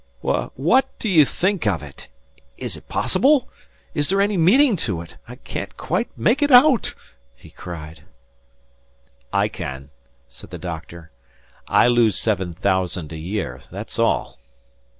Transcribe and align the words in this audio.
"What 0.21 0.57
what 0.59 0.97
d' 0.97 1.05
you 1.05 1.25
think 1.25 1.67
of 1.67 1.83
it? 1.83 2.07
Is 2.57 2.75
it 2.75 2.89
possible? 2.89 3.47
Is 3.93 4.09
there 4.09 4.19
any 4.19 4.35
meaning 4.35 4.75
to 4.77 4.99
it? 5.03 5.17
I 5.27 5.35
can't 5.35 5.77
quite 5.77 6.09
make 6.17 6.41
it 6.41 6.49
out," 6.49 6.95
he 7.35 7.51
cried. 7.51 8.01
"I 9.31 9.47
can," 9.47 9.91
said 10.27 10.49
the 10.49 10.57
doctor. 10.57 11.11
"I 11.67 11.87
lose 11.87 12.17
seven 12.17 12.55
thousand 12.55 13.13
a 13.13 13.17
year 13.17 13.61
that's 13.69 13.99
all." 13.99 14.39